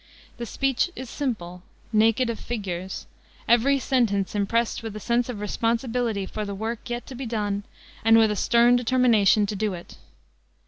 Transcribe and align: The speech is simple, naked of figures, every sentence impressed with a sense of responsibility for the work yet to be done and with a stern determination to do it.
The 0.37 0.47
speech 0.47 0.89
is 0.95 1.11
simple, 1.11 1.61
naked 1.93 2.31
of 2.31 2.39
figures, 2.39 3.05
every 3.47 3.77
sentence 3.77 4.33
impressed 4.33 4.81
with 4.81 4.95
a 4.95 4.99
sense 4.99 5.29
of 5.29 5.39
responsibility 5.39 6.25
for 6.25 6.43
the 6.43 6.55
work 6.55 6.89
yet 6.89 7.05
to 7.05 7.13
be 7.13 7.27
done 7.27 7.61
and 8.03 8.17
with 8.17 8.31
a 8.31 8.35
stern 8.35 8.75
determination 8.75 9.45
to 9.45 9.55
do 9.55 9.75
it. 9.75 9.97